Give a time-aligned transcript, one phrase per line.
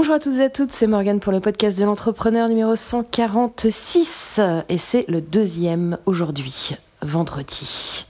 [0.00, 4.40] Bonjour à toutes et à toutes, c'est Morgane pour le podcast de l'entrepreneur numéro 146
[4.68, 8.06] et c'est le deuxième aujourd'hui, vendredi.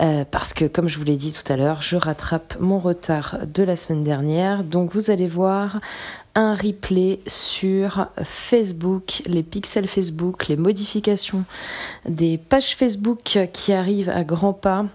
[0.00, 3.38] Euh, parce que, comme je vous l'ai dit tout à l'heure, je rattrape mon retard
[3.52, 4.62] de la semaine dernière.
[4.62, 5.80] Donc, vous allez voir
[6.36, 11.44] un replay sur Facebook, les pixels Facebook, les modifications
[12.08, 14.86] des pages Facebook qui arrivent à grands pas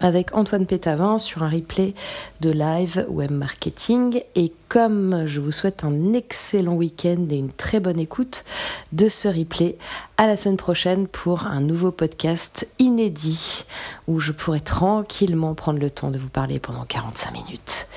[0.00, 1.94] avec Antoine Pétavin sur un replay
[2.40, 4.22] de live web marketing.
[4.34, 8.44] Et comme je vous souhaite un excellent week-end et une très bonne écoute
[8.92, 9.76] de ce replay,
[10.16, 13.64] à la semaine prochaine pour un nouveau podcast inédit
[14.06, 17.88] où je pourrai tranquillement prendre le temps de vous parler pendant 45 minutes.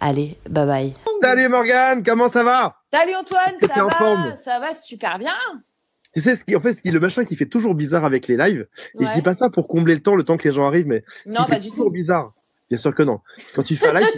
[0.00, 0.94] Allez, bye bye.
[1.20, 2.76] Salut Morgane, comment ça va?
[2.92, 5.34] Salut Antoine, ça va, ça va super bien.
[6.14, 8.26] Tu sais, ce qui, en fait, ce qui, le machin qui fait toujours bizarre avec
[8.28, 8.66] les lives,
[9.00, 10.86] et je dis pas ça pour combler le temps, le temps que les gens arrivent,
[10.86, 12.34] mais non, pas du toujours bizarre.
[12.68, 13.20] Bien sûr que non.
[13.54, 14.08] Quand tu fais un live,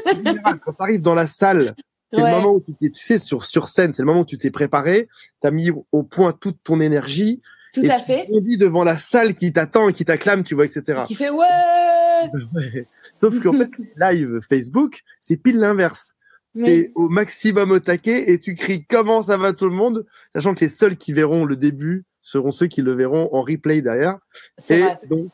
[0.64, 1.74] quand tu arrives dans la salle,
[2.12, 4.24] c'est le moment où tu t'es, tu sais, sur, sur scène, c'est le moment où
[4.24, 5.08] tu t'es préparé,
[5.40, 7.40] tu as mis au point toute ton énergie.
[7.72, 8.28] Tout et à tu fait.
[8.42, 11.02] dis devant la salle qui t'attend et qui t'acclame, tu vois, etc.
[11.06, 11.46] Qui fait ouais.
[12.54, 12.84] Ouais.
[13.12, 16.14] Sauf qu'en fait, live Facebook, c'est pile l'inverse.
[16.62, 20.54] T'es au maximum au taquet et tu cries comment ça va tout le monde, sachant
[20.54, 24.18] que les seuls qui verront le début seront ceux qui le verront en replay derrière.
[24.58, 24.98] C'est Et vrai.
[25.10, 25.28] donc,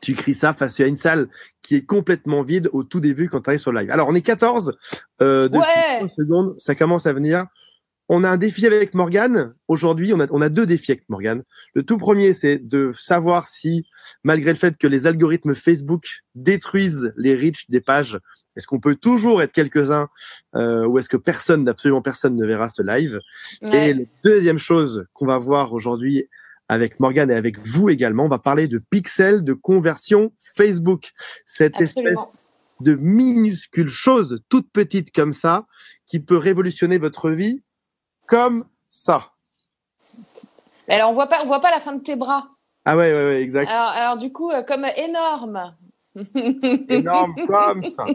[0.00, 1.28] tu cries ça face à une salle
[1.62, 3.90] qui est complètement vide au tout début quand tu arrives sur le live.
[3.90, 4.76] Alors, on est 14.
[5.22, 5.96] Euh, depuis Ouais.
[5.96, 7.46] 3 secondes, ça commence à venir.
[8.10, 9.54] On a un défi avec Morgane.
[9.66, 11.42] Aujourd'hui, on a, on a deux défis avec Morgane.
[11.74, 13.84] Le tout premier, c'est de savoir si,
[14.24, 16.04] malgré le fait que les algorithmes Facebook
[16.34, 18.18] détruisent les reach des pages,
[18.58, 20.08] est-ce qu'on peut toujours être quelques-uns
[20.56, 23.20] euh, ou est-ce que personne, absolument personne ne verra ce live?
[23.62, 26.28] Et la deuxième chose qu'on va voir aujourd'hui
[26.68, 31.12] avec Morgane et avec vous également, on va parler de pixels de conversion Facebook.
[31.46, 32.20] Cette Absolument.
[32.20, 32.34] espèce
[32.80, 35.66] de minuscule chose toute petite comme ça
[36.04, 37.62] qui peut révolutionner votre vie
[38.26, 39.30] comme ça.
[40.88, 42.48] Alors on voit pas, on voit pas la fin de tes bras.
[42.84, 43.70] Ah ouais, ouais, ouais, exact.
[43.70, 45.76] Alors, alors du coup, euh, comme énorme.
[46.88, 48.06] Énorme comme ça.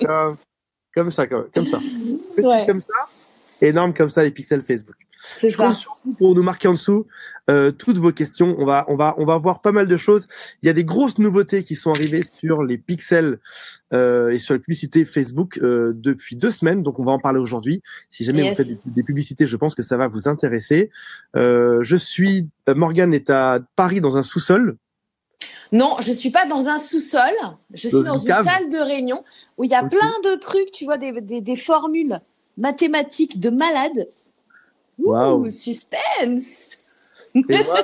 [0.00, 0.36] Comme,
[0.94, 1.78] comme ça, comme, comme ça.
[1.78, 2.64] Petit Ouais.
[2.66, 2.86] comme ça,
[3.60, 4.96] énorme comme ça les pixels Facebook.
[5.34, 5.72] C'est Je ça.
[6.04, 7.06] compte pour nous marquer en dessous
[7.50, 8.54] euh, toutes vos questions.
[8.60, 10.28] On va, on va, on va voir pas mal de choses.
[10.62, 13.40] Il y a des grosses nouveautés qui sont arrivées sur les pixels
[13.92, 16.84] euh, et sur la publicité Facebook euh, depuis deux semaines.
[16.84, 17.82] Donc, on va en parler aujourd'hui.
[18.08, 18.56] Si jamais Yes.
[18.60, 20.90] vous faites des, des publicités, je pense que ça va vous intéresser.
[21.34, 24.76] Euh, je suis euh, Morgane est à Paris dans un sous-sol.
[25.72, 27.32] Non, je suis pas dans un sous-sol.
[27.74, 28.44] Je suis Dans dans une cave.
[28.44, 29.24] salle de réunion
[29.58, 32.20] où il y a plein de trucs, tu vois, des, des, des formules
[32.56, 34.08] mathématiques de malades.
[34.98, 35.50] Ouh, Waouh.
[35.50, 36.78] suspense.
[37.34, 37.82] Et moi,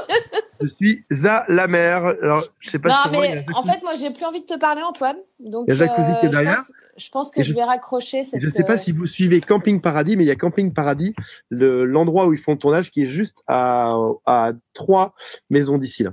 [0.62, 2.04] je suis à la mer.
[2.22, 4.40] Alors, je sais pas Non, si moi, mais Jacques- en fait, moi, j'ai plus envie
[4.40, 5.16] de te parler, Antoine.
[5.40, 6.56] Donc, Il y a Jacques Cousi qui est je derrière.
[6.56, 8.40] pense- Je pense que je, je- vais raccrocher cette.
[8.40, 11.14] Je sais pas euh, si vous suivez Camping Paradis, mais il y a Camping Paradis,
[11.50, 13.94] le- l'endroit où ils font le tournage, qui est juste à,
[14.26, 15.14] à trois
[15.50, 16.10] maisons d'ici là.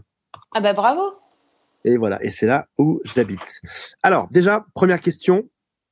[0.54, 1.02] Ah bah bravo.
[1.86, 3.62] Et voilà, et c'est là où j'habite.
[4.04, 5.50] Alors, déjà, première question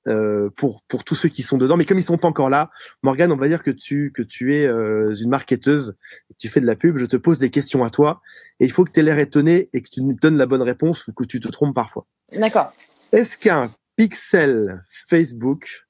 [0.07, 2.69] euh, pour pour tous ceux qui sont dedans, mais comme ils sont pas encore là,
[3.03, 5.95] Morgane, on va dire que tu que tu es euh, une marketeuse,
[6.29, 6.97] que tu fais de la pub.
[6.97, 8.21] Je te pose des questions à toi,
[8.59, 10.61] et il faut que tu aies l'air étonné et que tu nous donnes la bonne
[10.61, 12.05] réponse ou que tu te trompes parfois.
[12.31, 12.71] D'accord.
[13.11, 13.67] Est-ce qu'un
[13.97, 15.87] pixel Facebook,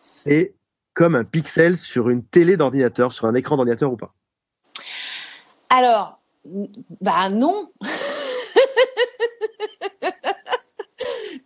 [0.00, 0.54] c'est
[0.94, 4.14] comme un pixel sur une télé d'ordinateur, sur un écran d'ordinateur ou pas?
[5.68, 6.22] Alors,
[7.00, 7.70] bah non.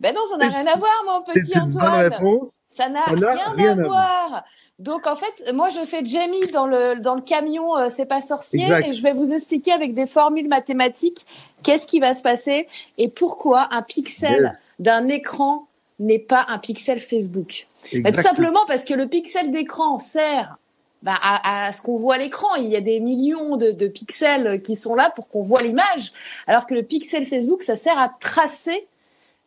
[0.03, 2.13] ben non, ça n'a rien à voir, mon petit Antoine.
[2.13, 2.49] réponse.
[2.69, 4.45] Ça n'a rien, rien à à voir.
[4.79, 8.21] Donc en fait, moi je fais Jamie dans le dans le camion, euh, c'est pas
[8.21, 8.87] sorcier, Exact.
[8.89, 11.25] et je vais vous expliquer avec des formules mathématiques
[11.63, 12.67] qu'est-ce qui va se passer
[12.99, 14.57] et pourquoi un pixel Yes.
[14.81, 15.67] d'un écran
[16.01, 17.69] n'est pas un pixel Facebook.
[18.03, 20.57] Bah, tout simplement parce que le pixel d'écran sert
[21.03, 22.55] bah, à, à ce qu'on voit à l'écran.
[22.57, 26.13] Il y a des millions de, de pixels qui sont là pour qu'on voit l'image,
[26.49, 28.89] alors que le pixel Facebook, ça sert à tracer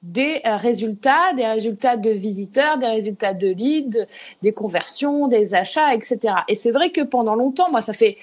[0.05, 4.05] des euh, résultats, des résultats de visiteurs, des résultats de leads,
[4.43, 6.19] des conversions, des achats, etc.
[6.47, 8.17] Et c'est vrai que pendant longtemps, moi, ça fait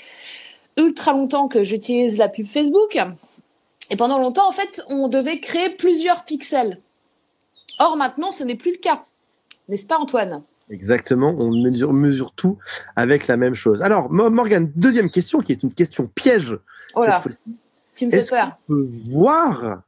[0.77, 2.97] ultra longtemps que j'utilise la pub Facebook.
[3.91, 6.79] Et pendant longtemps, en fait, on devait créer plusieurs pixels.
[7.81, 9.03] Or, maintenant, ce n'est plus le cas.
[9.69, 10.43] N'est-ce pas, Antoine?
[10.71, 12.59] Exactement, on mesure, mesure tout
[12.97, 13.83] avec la même chose.
[13.83, 16.57] Alors, Mo- Morgane, deuxième question qui est une question piège.
[16.95, 17.21] Oh là,
[17.95, 18.57] tu me fais peur.
[18.69, 19.83] qu'on peut voir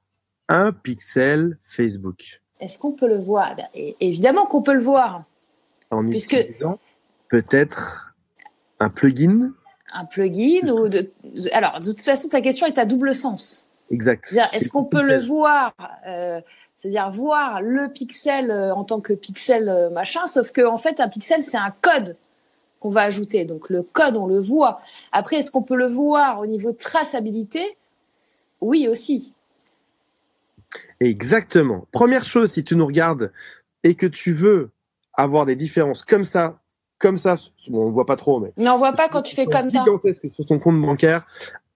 [0.48, 3.56] un pixel Facebook Est-ce qu'on peut le voir?
[3.74, 5.24] Évidemment qu'on peut le voir.
[5.90, 6.78] en Puisque- utilisant
[7.28, 8.14] peut-être
[8.80, 9.52] un plugin?
[9.92, 11.10] Un plugin ou de...
[11.52, 13.66] Alors, de toute façon, ta question est à double sens.
[13.90, 14.32] Exact.
[14.52, 15.72] Est-ce qu'on peut le voir
[16.06, 16.40] euh,
[16.78, 21.00] c'est-à-dire voir le pixel euh, en tant que pixel euh, machin, sauf que en fait
[21.00, 22.16] un pixel c'est un code
[22.80, 23.44] qu'on va ajouter.
[23.46, 24.80] Donc le code on le voit.
[25.12, 27.76] Après est-ce qu'on peut le voir au niveau de traçabilité?
[28.60, 29.32] Oui aussi.
[31.00, 31.86] Exactement.
[31.92, 33.32] Première chose, si tu nous regardes
[33.82, 34.70] et que tu veux
[35.14, 36.60] avoir des différences comme ça,
[36.98, 37.36] comme ça,
[37.70, 38.52] on ne voit pas trop, mais.
[38.56, 39.80] Mais on voit pas quand tu fais comme ça.
[39.80, 41.26] Gigantesque sur ton compte bancaire.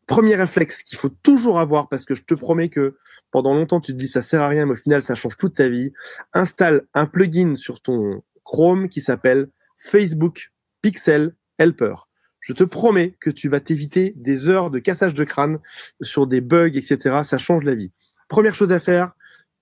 [0.07, 2.97] Premier réflexe qu'il faut toujours avoir, parce que je te promets que
[3.31, 5.55] pendant longtemps tu te dis ça sert à rien, mais au final ça change toute
[5.55, 5.93] ta vie.
[6.33, 11.95] Installe un plugin sur ton Chrome qui s'appelle Facebook Pixel Helper.
[12.41, 15.59] Je te promets que tu vas t'éviter des heures de cassage de crâne
[16.01, 17.21] sur des bugs, etc.
[17.25, 17.93] Ça change la vie.
[18.29, 19.13] Première chose à faire,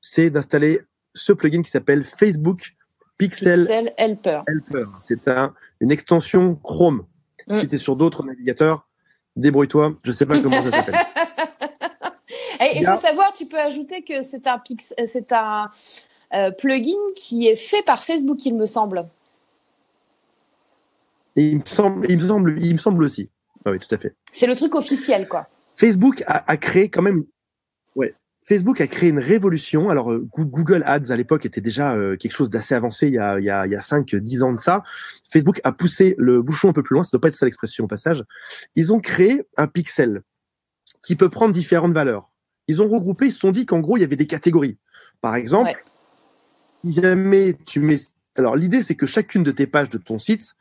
[0.01, 0.81] c'est d'installer
[1.15, 2.75] ce plugin qui s'appelle Facebook
[3.19, 4.43] Pixel, Helper.
[5.01, 7.07] C'est un, une extension Chrome.
[7.49, 7.61] Mm.
[7.61, 8.87] Si tu es sur d'autres navigateurs,
[9.37, 9.95] débrouille-toi.
[10.05, 10.97] Je sais pas comment ça s'appelle.
[12.75, 15.71] Il faut savoir, tu peux ajouter que c'est un, pix, c'est un
[16.35, 19.09] euh, plugin qui est fait par Facebook, il me semble.
[21.37, 23.31] Et il me semble, il me semble, il me semble aussi.
[23.65, 24.15] Ah oui, tout à fait.
[24.33, 25.49] C'est le truc officiel, quoi.
[25.75, 27.25] Facebook a, a créé quand même.
[28.47, 29.91] Facebook a créé une révolution.
[29.91, 33.19] Alors, euh, Google Ads à l'époque était déjà euh, quelque chose d'assez avancé il y
[33.19, 34.85] a, il y a, il y a 5, 10 ans de ça.
[35.31, 37.03] Facebook a poussé le bouchon un peu plus loin.
[37.03, 38.25] Ça doit pas être ça l'expression au passage.
[38.77, 40.23] Ils ont créé un pixel
[41.03, 42.31] qui peut prendre différentes valeurs.
[42.69, 44.79] Ils ont regroupé, ils se sont dit qu'en gros, il y avait des catégories.
[45.21, 45.73] Par exemple,
[46.85, 47.99] jamais tu mets.
[48.37, 50.53] Alors, l'idée, c'est que chacune de tes pages de ton site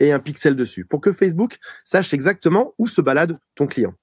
[0.00, 3.94] ait un pixel dessus pour que Facebook sache exactement où se balade ton client.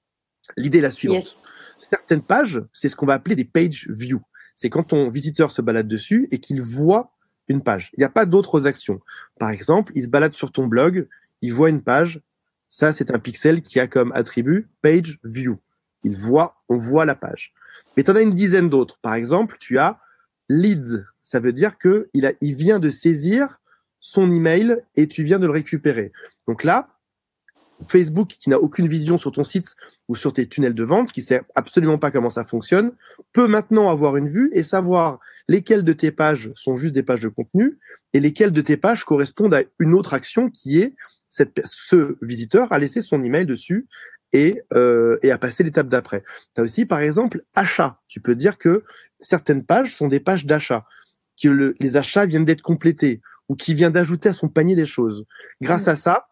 [0.56, 1.42] L'idée est la suivante
[1.82, 4.22] certaines pages, c'est ce qu'on va appeler des page views.
[4.54, 7.12] C'est quand ton visiteur se balade dessus et qu'il voit
[7.48, 7.90] une page.
[7.96, 9.00] Il n'y a pas d'autres actions.
[9.38, 11.08] Par exemple, il se balade sur ton blog,
[11.40, 12.20] il voit une page.
[12.68, 15.58] Ça, c'est un pixel qui a comme attribut page view.
[16.04, 17.52] Il voit, on voit la page.
[17.96, 18.98] Mais tu en as une dizaine d'autres.
[19.00, 19.98] Par exemple, tu as
[20.48, 21.06] lead.
[21.20, 23.58] Ça veut dire que il, a, il vient de saisir
[24.00, 26.12] son email et tu viens de le récupérer.
[26.46, 26.88] Donc là,
[27.88, 29.74] Facebook qui n'a aucune vision sur ton site
[30.08, 32.92] ou sur tes tunnels de vente, qui sait absolument pas comment ça fonctionne,
[33.32, 37.22] peut maintenant avoir une vue et savoir lesquelles de tes pages sont juste des pages
[37.22, 37.78] de contenu
[38.12, 40.94] et lesquelles de tes pages correspondent à une autre action qui est
[41.28, 43.86] cette, ce visiteur a laissé son email dessus
[44.32, 46.24] et, euh, et a passé l'étape d'après.
[46.54, 48.00] Tu as aussi, par exemple, achat.
[48.08, 48.84] Tu peux dire que
[49.20, 50.84] certaines pages sont des pages d'achat,
[51.42, 55.26] que les achats viennent d'être complétés ou qui vient d'ajouter à son panier des choses.
[55.60, 55.90] Grâce mmh.
[55.90, 56.26] à ça,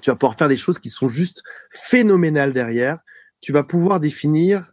[0.00, 2.98] tu vas pouvoir faire des choses qui sont juste phénoménales derrière.
[3.40, 4.72] Tu vas pouvoir définir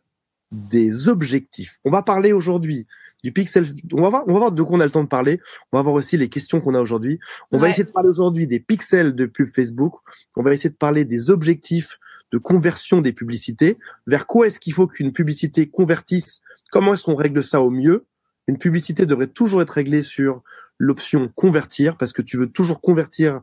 [0.52, 1.80] des objectifs.
[1.84, 2.88] On va parler aujourd'hui
[3.24, 3.66] du pixel.
[3.94, 5.40] On va voir, on va voir de quoi on a le temps de parler.
[5.72, 7.20] On va voir aussi les questions qu'on a aujourd'hui.
[7.52, 9.94] On va essayer de parler aujourd'hui des pixels de pub Facebook.
[10.36, 12.00] On va essayer de parler des objectifs
[12.32, 13.78] de conversion des publicités.
[14.08, 16.42] Vers quoi est-ce qu'il faut qu'une publicité convertisse?
[16.72, 18.06] Comment est-ce qu'on règle ça au mieux?
[18.48, 20.42] Une publicité devrait toujours être réglée sur
[20.78, 23.42] l'option convertir parce que tu veux toujours convertir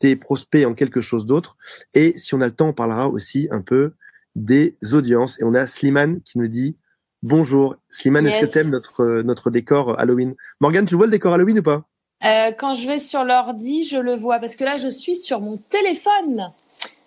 [0.00, 1.56] tes prospects en quelque chose d'autre.
[1.94, 3.92] Et si on a le temps, on parlera aussi un peu
[4.34, 5.38] des audiences.
[5.40, 6.76] Et on a Slimane qui nous dit
[7.22, 7.76] bonjour.
[7.88, 10.34] Slimane, est-ce que tu aimes notre, notre décor Halloween?
[10.60, 11.84] Morgane, tu vois le décor Halloween ou pas?
[12.24, 15.40] Euh, Quand je vais sur l'ordi, je le vois parce que là, je suis sur
[15.40, 16.50] mon téléphone.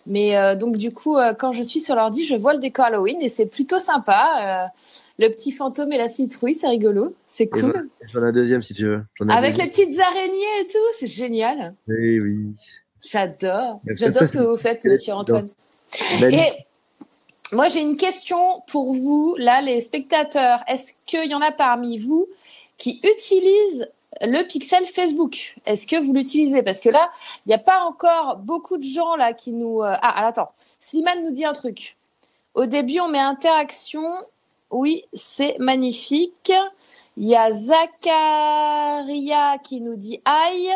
[0.05, 2.85] Mais euh, donc du coup, euh, quand je suis sur l'ordi, je vois le décor
[2.85, 4.69] Halloween et c'est plutôt sympa.
[5.17, 7.89] le petit fantôme et la citrouille, c'est rigolo, c'est cool.
[8.11, 9.03] J'en ai un deuxième si tu veux.
[9.29, 11.73] Avec les petites araignées et tout, c'est génial.
[11.87, 12.55] Oui, oui.
[13.03, 13.81] J'adore.
[13.85, 15.49] J'adore ce que vous faites, monsieur Antoine.
[16.21, 16.51] Et
[17.51, 20.63] moi, j'ai une question pour vous, là, les spectateurs.
[20.67, 22.27] Est-ce qu'il y en a parmi vous
[22.77, 23.89] qui utilisent
[24.21, 25.55] le pixel Facebook?
[25.65, 26.63] Est-ce que vous l'utilisez?
[26.63, 27.09] Parce que là,
[27.45, 29.81] il n'y a pas encore beaucoup de gens là qui nous.
[29.81, 30.51] Euh, ah, alors attends.
[30.79, 31.97] Slimane nous dit un truc.
[32.55, 34.03] Au début, on met interaction.
[34.71, 36.51] Oui, c'est magnifique.
[37.17, 40.73] Il y a Zakaria qui nous dit aïe.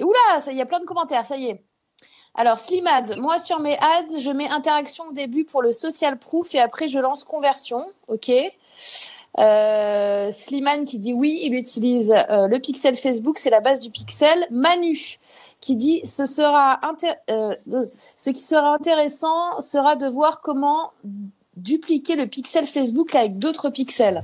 [0.00, 1.62] Et oula, il y a plein de commentaires, ça y est.
[2.34, 6.54] Alors, Slimad, moi sur mes ads, je mets interaction au début pour le social proof
[6.54, 7.84] et après je lance conversion.
[8.08, 8.30] OK.
[9.38, 13.90] Euh, Slimane qui dit oui, il utilise euh, le pixel Facebook, c'est la base du
[13.90, 14.46] pixel.
[14.50, 15.18] Manu
[15.60, 16.80] qui dit ce sera
[17.28, 17.54] euh,
[18.16, 20.92] ce qui sera intéressant sera de voir comment
[21.62, 24.22] dupliquer le pixel Facebook avec d'autres pixels.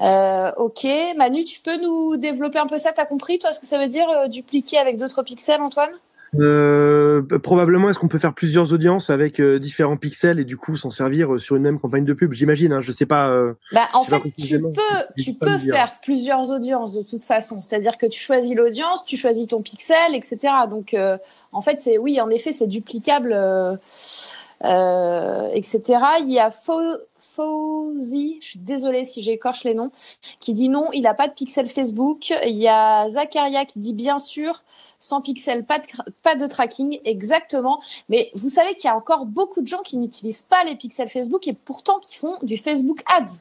[0.00, 0.86] Euh, ok,
[1.16, 3.88] Manu, tu peux nous développer un peu ça T'as compris, toi, ce que ça veut
[3.88, 5.90] dire euh, dupliquer avec d'autres pixels, Antoine?
[6.40, 10.88] Euh, probablement, est-ce qu'on peut faire plusieurs audiences avec différents pixels et du coup s'en
[10.88, 12.32] servir sur une même campagne de pub?
[12.32, 13.30] J'imagine, hein, je sais pas.
[13.70, 17.60] bah, en fait, tu peux, tu peux faire plusieurs audiences de toute façon.
[17.60, 20.38] C'est-à-dire que tu choisis l'audience, tu choisis ton pixel, etc.
[20.70, 20.96] Donc,
[21.52, 23.36] en fait, c'est oui, en effet, c'est duplicable.
[24.64, 25.82] Euh, etc.
[26.20, 29.90] Il y a Fauzi, je suis désolée si j'écorche les noms,
[30.38, 32.30] qui dit non, il n'a pas de pixel Facebook.
[32.46, 34.62] Il y a Zacharia qui dit bien sûr,
[35.00, 35.86] sans pixel, pas de,
[36.22, 37.80] pas de tracking, exactement.
[38.08, 41.08] Mais vous savez qu'il y a encore beaucoup de gens qui n'utilisent pas les pixels
[41.08, 43.40] Facebook et pourtant qui font du Facebook Ads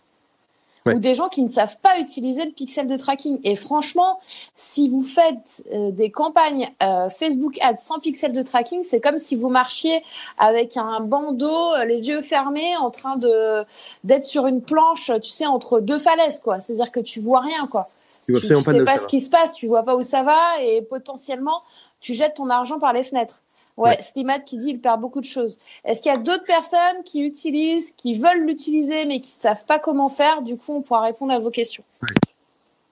[0.85, 3.39] ou des gens qui ne savent pas utiliser le pixel de tracking.
[3.43, 4.19] Et franchement,
[4.55, 9.17] si vous faites euh, des campagnes euh, Facebook Ads sans pixel de tracking, c'est comme
[9.17, 10.03] si vous marchiez
[10.37, 13.63] avec un bandeau, euh, les yeux fermés, en train de
[14.03, 16.59] d'être sur une planche, tu sais, entre deux falaises, quoi.
[16.59, 17.89] C'est-à-dire que tu vois rien, quoi.
[18.25, 20.81] Tu, tu, sais pas ce qui se passe, tu vois pas où ça va, et
[20.83, 21.61] potentiellement,
[21.99, 23.41] tu jettes ton argent par les fenêtres.
[23.81, 24.43] Ouais, ouais.
[24.45, 25.59] qui dit il perd beaucoup de choses.
[25.83, 29.79] Est-ce qu'il y a d'autres personnes qui utilisent, qui veulent l'utiliser mais qui savent pas
[29.79, 30.41] comment faire?
[30.41, 31.83] Du coup, on pourra répondre à vos questions.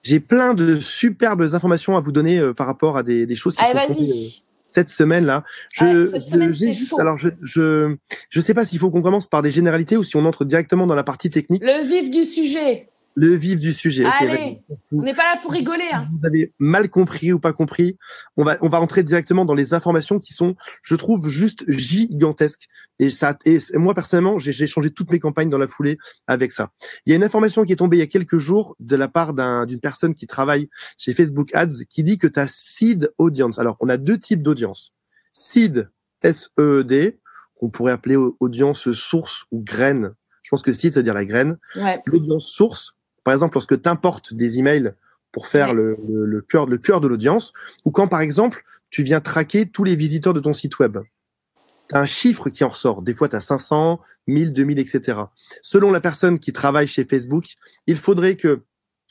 [0.02, 3.56] J'ai plein de superbes informations à vous donner euh, par rapport à des, des choses
[3.56, 5.44] qui Allez, sont euh, cette semaine là.
[5.72, 7.96] Je, ouais, cette semaine, je, juste, alors je, je
[8.30, 10.86] je sais pas s'il faut qu'on commence par des généralités ou si on entre directement
[10.86, 11.62] dans la partie technique.
[11.64, 12.88] Le vif du sujet.
[13.20, 14.06] Le vif du sujet.
[14.06, 14.62] Allez,
[14.92, 15.90] on n'est pas là pour rigoler.
[15.92, 16.04] Hein.
[16.10, 17.98] Vous avez mal compris ou pas compris.
[18.38, 22.66] On va, on va entrer directement dans les informations qui sont, je trouve, juste gigantesques.
[22.98, 25.98] Et ça, et moi personnellement, j'ai changé toutes mes campagnes dans la foulée
[26.28, 26.70] avec ça.
[27.04, 29.08] Il y a une information qui est tombée il y a quelques jours de la
[29.08, 29.34] part
[29.66, 33.58] d'une personne qui travaille chez Facebook Ads qui dit que tu as seed audience.
[33.58, 34.94] Alors, on a deux types d'audience.
[35.34, 35.90] Seed,
[36.22, 37.18] S-E-E-D,
[37.54, 40.14] qu'on pourrait appeler audience source ou graine.
[40.42, 41.58] Je pense que seed, c'est-à-dire la graine.
[41.76, 42.00] Ouais.
[42.06, 44.94] L'audience source, par exemple, lorsque tu importes des emails
[45.32, 45.74] pour faire ouais.
[45.74, 47.52] le, le, le, cœur, le cœur de l'audience,
[47.84, 50.98] ou quand, par exemple, tu viens traquer tous les visiteurs de ton site web.
[51.88, 53.02] Tu as un chiffre qui en ressort.
[53.02, 55.18] Des fois, tu as 500, 1000, 2000, etc.
[55.62, 57.46] Selon la personne qui travaille chez Facebook,
[57.86, 58.62] il faudrait que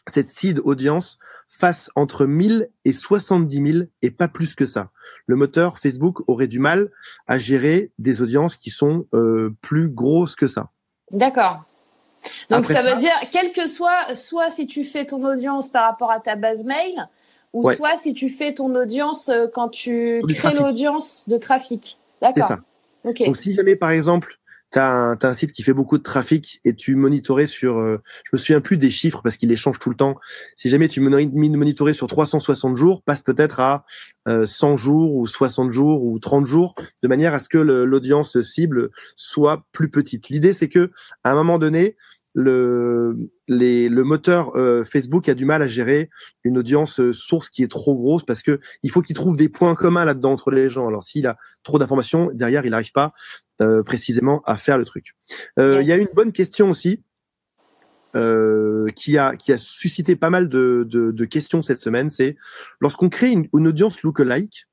[0.08, 4.92] cette seed audience fasse entre 1000 et 70 000 et pas plus que ça.
[5.26, 6.92] Le moteur Facebook aurait du mal
[7.28, 10.68] à gérer des audiences qui sont euh, plus grosses que ça.
[11.12, 11.64] D'accord.
[12.50, 15.70] Donc Après ça, ça veut dire, quel que soit, soit si tu fais ton audience
[15.70, 17.08] par rapport à ta base mail,
[17.54, 17.76] ou ouais.
[17.76, 21.98] soit si tu fais ton audience euh, quand tu crées l'audience de trafic.
[22.22, 22.48] D'accord.
[22.48, 22.60] C'est ça.
[23.10, 23.26] Okay.
[23.26, 24.39] Donc si jamais par exemple
[24.72, 28.30] tu as, un, site qui fait beaucoup de trafic et tu monitorais sur, euh, je
[28.34, 30.16] me souviens plus des chiffres parce qu'il les change tout le temps.
[30.56, 33.86] Si jamais tu monitorais sur 360 jours, passe peut-être à
[34.28, 38.42] euh, 100 jours ou 60 jours ou 30 jours, de manière à ce que l'audience
[38.42, 40.30] cible soit plus petite.
[40.30, 40.92] L'idée c'est que
[41.24, 41.96] à un moment donné,
[42.34, 43.18] le,
[43.48, 46.10] les, le moteur euh, Facebook a du mal à gérer
[46.44, 49.50] une audience euh, source qui est trop grosse parce que il faut qu'il trouve des
[49.50, 50.88] points communs là-dedans entre les gens.
[50.88, 53.14] Alors s'il a trop d'informations derrière, il n'arrive pas
[53.62, 55.16] euh, précisément à faire le truc.
[55.58, 55.88] Il yes.
[55.88, 57.04] y a une bonne question aussi
[58.96, 62.10] qui a qui a suscité pas mal de, de, de questions cette semaine.
[62.10, 62.38] C'est
[62.80, 64.66] lorsqu'on crée une, une audience lookalike.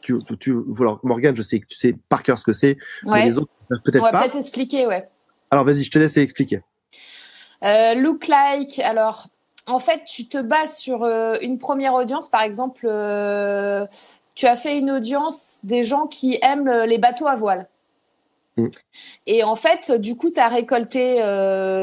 [0.00, 2.76] Tu, tu, tu, alors Morgane, je sais que tu sais par cœur ce que c'est,
[3.04, 3.20] ouais.
[3.20, 3.50] mais les autres
[3.84, 4.10] peut-être pas.
[4.10, 5.08] On va peut-être expliquer, ouais.
[5.50, 6.60] Alors vas-y, je te laisse expliquer.
[7.64, 9.28] Euh, look like, alors
[9.66, 12.28] en fait, tu te bases sur euh, une première audience.
[12.28, 13.86] Par exemple, euh,
[14.34, 17.66] tu as fait une audience des gens qui aiment les bateaux à voile.
[18.56, 18.68] Mm.
[19.26, 21.16] Et en fait, du coup, tu as récolté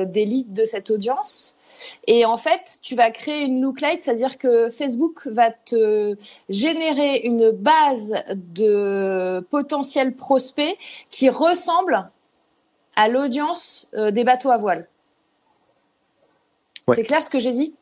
[0.08, 1.58] des leads de cette audience.
[2.06, 6.16] Et en fait, tu vas créer une lookalike, c'est-à-dire que Facebook va te
[6.50, 10.78] générer une base de potentiels prospects
[11.10, 12.10] qui ressemble
[12.96, 14.88] à l'audience des bateaux à voile.
[16.88, 16.96] Ouais.
[16.96, 17.76] C'est clair ce que j'ai dit?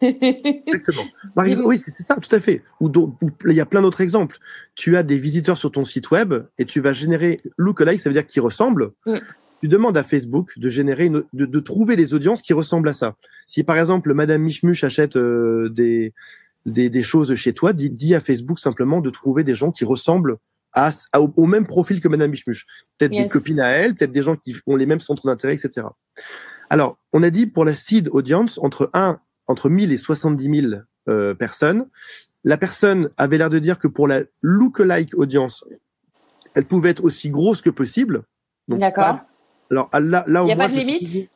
[0.00, 1.04] Exactement.
[1.34, 2.62] Par exemple, oui, c'est ça, tout à fait.
[2.80, 4.38] Ou, ou il y a plein d'autres exemples.
[4.74, 8.14] Tu as des visiteurs sur ton site web et tu vas générer lookalike, ça veut
[8.14, 8.92] dire qu'ils ressemblent.
[9.06, 9.18] Mm.
[9.60, 12.94] Tu demandes à Facebook de générer, une, de, de, trouver les audiences qui ressemblent à
[12.94, 13.14] ça.
[13.46, 16.12] Si par exemple Madame Michmuch achète euh, des,
[16.66, 19.84] des, des, choses chez toi, dis, dis, à Facebook simplement de trouver des gens qui
[19.84, 20.38] ressemblent
[20.72, 22.64] à, à, au, au, même profil que Madame Michmuch.
[22.98, 23.24] Peut-être yes.
[23.24, 25.86] des copines à elle, peut-être des gens qui ont les mêmes centres d'intérêt, etc.
[26.72, 30.74] Alors, on a dit pour la seed audience, entre 1, entre 1000 et 70 000
[31.06, 31.86] euh, personnes,
[32.44, 35.66] la personne avait l'air de dire que pour la lookalike audience,
[36.54, 38.22] elle pouvait être aussi grosse que possible.
[38.68, 39.18] D'accord.
[39.70, 41.30] Alors là, là il n'y a pas de limite.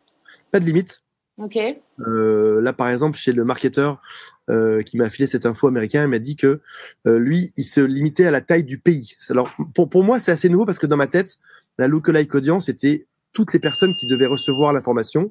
[0.53, 1.03] Pas de limite.
[1.37, 1.59] Ok.
[2.01, 4.01] Euh, là, par exemple, chez le marketeur
[4.49, 6.63] euh, qui m'a filé cette info américain, il m'a dit que
[7.07, 9.17] euh, lui, il se limitait à la taille du pays.
[9.29, 11.37] Alors, pour, pour moi, c'est assez nouveau parce que dans ma tête,
[11.77, 15.31] la lookalike audience était toutes les personnes qui devaient recevoir l'information,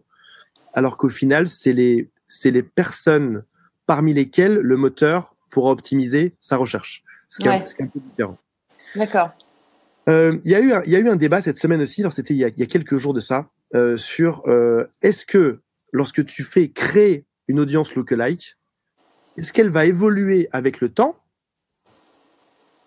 [0.76, 3.42] alors qu'au final, c'est les, c'est les personnes
[3.88, 7.02] parmi lesquelles le moteur pourra optimiser sa recherche.
[7.32, 7.62] Ce qui, ouais.
[7.62, 8.38] est, ce qui est un peu différent.
[8.96, 9.32] D'accord.
[10.08, 12.02] Euh, il y a eu un, il y a eu un débat cette semaine aussi.
[12.02, 15.62] Alors c'était il, il, y a quelques jours de ça euh, sur euh, est-ce que
[15.92, 18.56] lorsque tu fais créer une audience lookalike,
[19.36, 21.18] est-ce qu'elle va évoluer avec le temps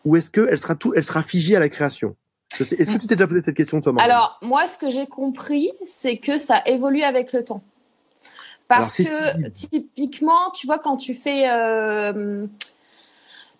[0.04, 2.14] ou est-ce qu'elle sera tout, elle sera figée à la création?
[2.60, 5.70] Est-ce que tu t'es déjà posé cette question, toi Alors, moi, ce que j'ai compris,
[5.86, 7.62] c'est que ça évolue avec le temps.
[8.68, 12.46] Parce que typiquement, tu vois, quand tu fais, euh,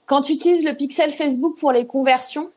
[0.07, 2.51] quand tu utilises le pixel Facebook pour les conversions,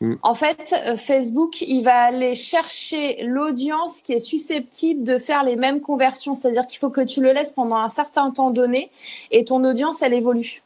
[0.00, 0.14] mm.
[0.22, 5.54] en fait, euh, Facebook, il va aller chercher l'audience qui est susceptible de faire les
[5.54, 6.34] mêmes conversions.
[6.34, 8.90] C'est-à-dire qu'il faut que tu le laisses pendant un certain temps donné
[9.30, 10.62] et ton audience, elle évolue.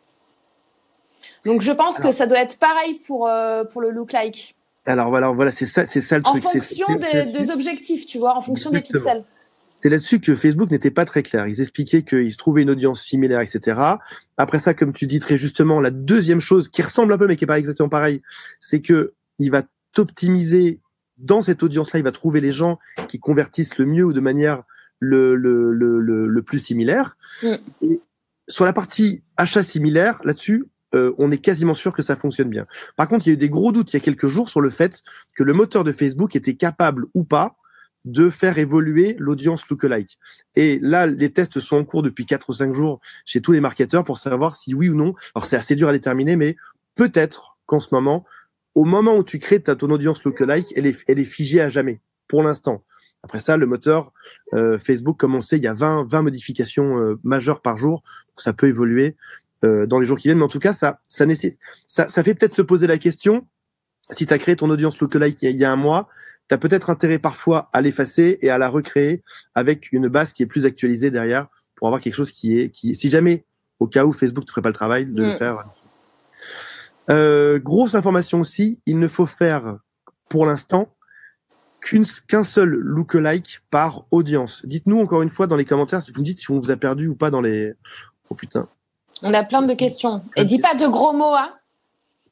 [1.44, 4.55] Donc, je pense que ça doit être pareil pour, euh, pour le look like.
[4.86, 6.44] Alors voilà, voilà, c'est ça, c'est ça le truc.
[6.44, 9.24] En fonction des, objectifs, tu vois, en fonction des pixels
[9.82, 11.46] c'est là-dessus que Facebook n'était pas très clair.
[11.46, 13.78] Ils expliquaient qu'ils se trouvaient une audience similaire, etc.
[14.36, 17.36] Après ça, comme tu dis très justement, la deuxième chose qui ressemble un peu mais
[17.36, 18.22] qui est pas exactement pareil,
[18.60, 19.62] c'est que il va
[19.92, 20.80] t'optimiser
[21.18, 22.78] dans cette audience-là, il va trouver les gens
[23.08, 24.62] qui convertissent le mieux ou de manière
[24.98, 27.16] le, le, le, le, plus similaire.
[27.42, 27.54] Mm.
[27.82, 28.00] Et
[28.48, 30.66] sur la partie achat similaire, là-dessus,
[30.96, 32.66] euh, on est quasiment sûr que ça fonctionne bien.
[32.96, 34.60] Par contre, il y a eu des gros doutes il y a quelques jours sur
[34.60, 35.02] le fait
[35.34, 37.56] que le moteur de Facebook était capable ou pas
[38.04, 40.18] de faire évoluer l'audience lookalike.
[40.54, 43.60] Et là, les tests sont en cours depuis 4 ou 5 jours chez tous les
[43.60, 45.14] marketeurs pour savoir si oui ou non.
[45.34, 46.56] Alors c'est assez dur à déterminer, mais
[46.94, 48.24] peut-être qu'en ce moment,
[48.74, 51.68] au moment où tu crées ta, ton audience lookalike, elle est, elle est figée à
[51.68, 52.84] jamais, pour l'instant.
[53.22, 54.12] Après ça, le moteur
[54.54, 58.04] euh, Facebook, comme on sait, il y a 20, 20 modifications euh, majeures par jour,
[58.36, 59.16] ça peut évoluer
[59.66, 60.38] euh, dans les jours qui viennent.
[60.38, 61.24] Mais en tout cas, ça, ça,
[61.86, 63.46] ça, ça fait peut-être se poser la question,
[64.10, 66.08] si tu as créé ton audience lookalike il y a un mois,
[66.48, 69.22] tu as peut-être intérêt parfois à l'effacer et à la recréer
[69.54, 72.94] avec une base qui est plus actualisée derrière pour avoir quelque chose qui est, qui,
[72.94, 73.44] si jamais,
[73.80, 75.36] au cas où Facebook ne ferait pas le travail, de le mm.
[75.36, 75.64] faire.
[77.10, 79.78] Euh, grosse information aussi, il ne faut faire
[80.28, 80.92] pour l'instant
[82.26, 84.64] qu'un seul lookalike par audience.
[84.66, 86.76] Dites-nous encore une fois dans les commentaires si vous me dites si on vous a
[86.76, 87.74] perdu ou pas dans les.
[88.28, 88.68] Oh putain.
[89.22, 90.22] On a plein de questions.
[90.36, 91.50] Et dis pas de gros mots, hein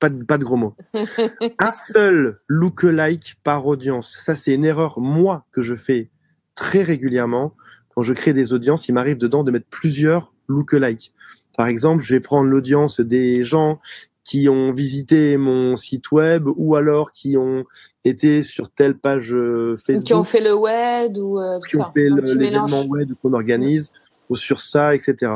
[0.00, 0.74] pas de, pas de gros mots.
[1.58, 4.16] un seul lookalike par audience.
[4.18, 6.08] Ça, c'est une erreur, moi, que je fais
[6.54, 7.54] très régulièrement.
[7.94, 11.12] Quand je crée des audiences, il m'arrive dedans de mettre plusieurs lookalikes.
[11.56, 13.80] Par exemple, je vais prendre l'audience des gens
[14.24, 17.64] qui ont visité mon site web ou alors qui ont
[18.04, 19.88] été sur telle page Facebook.
[19.88, 23.34] Euh, qui ont fait le web ou euh, tout qui ont fait l'événement web qu'on
[23.34, 23.92] organise
[24.30, 25.32] ou sur ça, etc.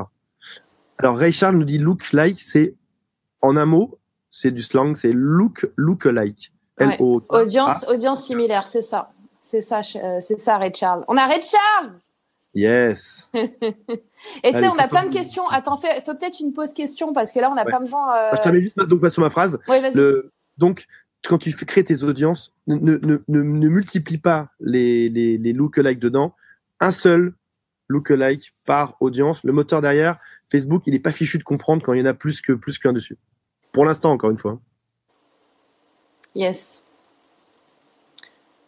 [0.99, 2.75] Alors Ray Charles nous dit look like, c'est
[3.41, 3.99] en un mot
[4.31, 6.53] c'est du slang, c'est look look alike.
[7.01, 9.11] Audience, audience similaire, c'est ça.
[9.41, 11.05] C'est ça, euh, c'est ça, Ray Charles.
[11.09, 11.93] On a Ray Charles
[12.55, 13.29] Yes.
[13.35, 15.47] Et tu sais, on a plein de questions.
[15.49, 18.11] Attends, fais, peut-être une pause question parce que là, on a plein de gens.
[18.11, 18.31] Euh...
[18.37, 19.59] Je termine juste donc sur ma phrase.
[19.95, 20.87] Le, donc,
[21.25, 25.99] quand tu crées tes audiences, ne, ne, ne, ne multiplie pas les, les, les look-alike
[25.99, 26.35] dedans.
[26.81, 27.35] Un seul
[27.89, 29.43] look-alike par audience.
[29.45, 30.19] Le moteur derrière,
[30.51, 32.79] Facebook, il n'est pas fichu de comprendre quand il y en a plus que plus
[32.79, 33.19] qu'un dessus.
[33.73, 34.61] Pour l'instant, encore une fois.
[36.35, 36.85] Yes.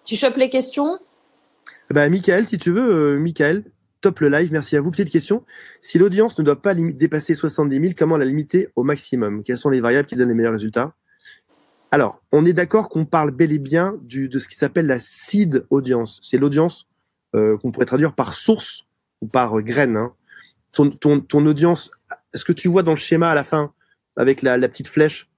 [0.05, 0.99] Tu chopes les questions?
[1.91, 3.65] Bah, Michael, si tu veux, euh, Michael,
[4.01, 4.91] top le live, merci à vous.
[4.91, 5.45] Petite question.
[5.81, 9.43] Si l'audience ne doit pas dépasser 70 000, comment la limiter au maximum?
[9.43, 10.95] Quelles sont les variables qui donnent les meilleurs résultats?
[11.93, 15.01] Alors, on est d'accord qu'on parle bel et bien du, de ce qui s'appelle la
[15.01, 16.21] seed audience.
[16.23, 16.87] C'est l'audience
[17.35, 18.87] euh, qu'on pourrait traduire par source
[19.21, 19.97] ou par graine.
[19.97, 20.13] Hein.
[20.73, 21.91] Ton, ton, ton audience,
[22.33, 23.73] est-ce que tu vois dans le schéma à la fin
[24.17, 25.31] avec la, petite flèche,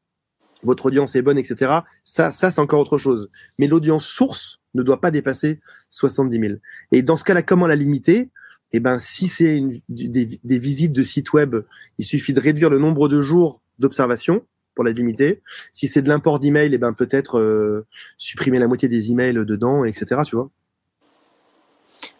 [0.62, 1.72] votre audience est bonne, etc.
[2.04, 3.30] Ça, ça c'est encore autre chose.
[3.58, 6.54] Mais l'audience source ne doit pas dépasser 70 000.
[6.92, 8.30] Et dans ce cas-là, comment la limiter?
[8.72, 11.56] Eh ben, si c'est des, visites de sites web,
[11.98, 15.42] il suffit de réduire le nombre de jours d'observation pour la limiter.
[15.72, 19.84] Si c'est de l'import d'email, eh ben peut-être euh, supprimer la moitié des emails dedans,
[19.84, 20.22] etc.
[20.24, 20.50] Tu vois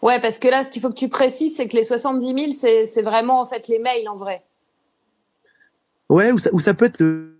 [0.03, 2.85] Ouais, parce que là, ce qu'il faut que tu précises, c'est que les 70 000,
[2.85, 4.43] c'est vraiment en fait les mails en vrai.
[6.09, 7.39] Ouais, ou ça, ça peut être le,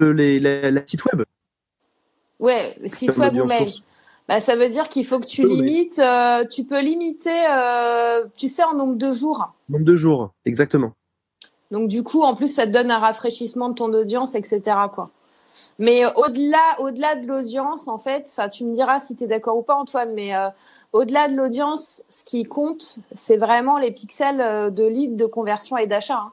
[0.00, 1.24] les, la, site web.
[2.38, 3.68] Ouais, site web ou mail.
[4.28, 8.48] Bah, ça veut dire qu'il faut que tu limites, euh, tu peux limiter, euh, tu
[8.48, 9.52] sais, en nombre de jours.
[9.68, 10.92] Nombre de jours, exactement.
[11.70, 14.62] Donc du coup, en plus, ça te donne un rafraîchissement de ton audience, etc.
[14.94, 15.10] Quoi.
[15.78, 19.56] Mais au-delà, au-delà de l'audience, en fait, enfin, tu me diras si tu es d'accord
[19.56, 20.48] ou pas, Antoine, mais euh,
[20.92, 25.86] au-delà de l'audience, ce qui compte, c'est vraiment les pixels de lead, de conversion et
[25.86, 26.18] d'achat.
[26.18, 26.32] Hein.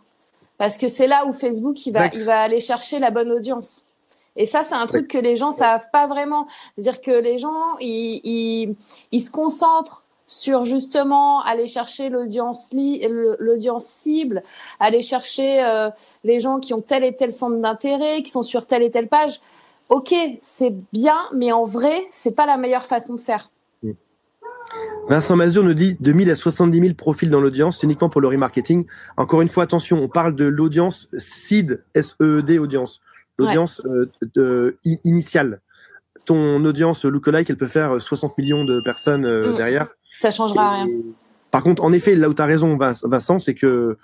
[0.58, 3.86] Parce que c'est là où Facebook, il va, il va aller chercher la bonne audience.
[4.36, 6.48] Et ça, c'est un truc que les gens savent pas vraiment.
[6.76, 8.76] C'est-à-dire que les gens, ils, ils,
[9.12, 14.44] ils, se concentrent sur justement aller chercher l'audience l'audience cible,
[14.80, 15.90] aller chercher euh,
[16.24, 19.08] les gens qui ont tel et tel centre d'intérêt, qui sont sur telle et telle
[19.08, 19.42] page.
[19.90, 23.50] Ok, c'est bien, mais en vrai, c'est pas la meilleure façon de faire.
[25.10, 28.20] Vincent Mazur nous dit de 1000 à 70 000 profils dans l'audience, c'est uniquement pour
[28.22, 28.86] le remarketing.
[29.16, 33.00] Encore une fois, attention, on parle de l'audience seed, S-E-E-D audience,
[33.38, 33.82] l'audience
[34.38, 35.62] euh, initiale.
[36.26, 39.56] ton audience lookalike, elle peut faire 60 millions de personnes Mm.
[39.56, 39.88] derrière.
[40.20, 40.88] Ça changera rien.
[41.52, 43.98] Par contre, en effet, là où tu as raison, Vin- Vincent, c'est que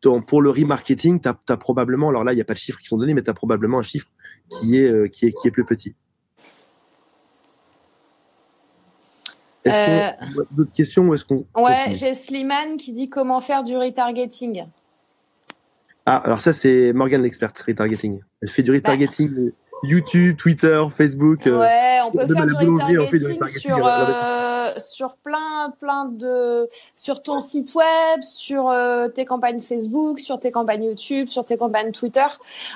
[0.00, 2.78] ton- pour le remarketing, tu as, probablement, alors là, il n'y a pas de chiffres
[2.78, 4.06] qui sont donnés, mais tu as probablement un chiffre
[4.48, 5.94] qui est, euh, qui est, qui est plus petit.
[9.68, 13.62] Est-ce qu'on a d'autres questions ou est-ce qu'on Ouais, j'ai Slimane qui dit comment faire
[13.62, 14.64] du retargeting.
[16.06, 18.20] Ah, alors ça, c'est Morgane l'experte, retargeting.
[18.40, 19.52] Elle fait du retargeting euh,
[19.82, 21.46] YouTube, Twitter, Facebook.
[21.46, 25.72] euh, Ouais, on peut faire du boulangerie, on fait du retargeting sur, euh, sur plein,
[25.80, 26.66] plein de.
[26.96, 31.56] sur ton site web, sur euh, tes campagnes Facebook, sur tes campagnes YouTube, sur tes
[31.58, 32.26] campagnes Twitter.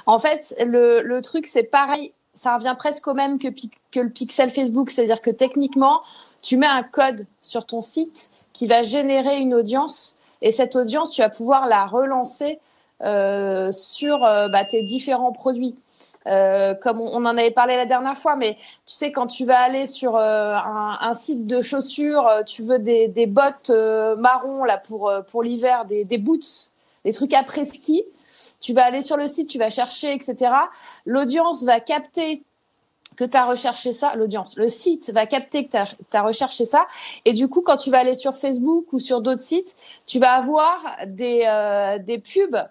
[0.05, 2.12] En fait, le, le truc, c'est pareil.
[2.42, 3.46] Ça revient presque au même que,
[3.94, 4.90] le pixel Facebook.
[4.90, 6.02] C'est-à-dire que techniquement,
[6.40, 10.16] tu mets un code sur ton site qui va générer une audience.
[10.40, 12.59] Et cette audience, tu vas pouvoir la relancer
[13.00, 15.76] euh, sur euh, bah, tes différents produits.
[16.26, 18.55] Euh, comme on, en avait parlé la dernière fois, mais
[18.87, 23.70] tu sais, quand tu vas aller sur un, site de chaussures, tu veux des, bottes
[24.18, 26.72] marron là pour, pour l'hiver, des, des boots,
[27.05, 28.02] des trucs après ski.
[28.61, 30.53] Tu vas aller sur le site, tu vas chercher, etc.
[31.07, 32.42] L'audience va capter
[33.16, 36.87] que tu as recherché ça, l'audience, le site va capter que tu as, recherché ça.
[37.25, 40.33] Et du coup, quand tu vas aller sur Facebook ou sur d'autres sites, tu vas
[40.33, 42.62] avoir des, euh, pubs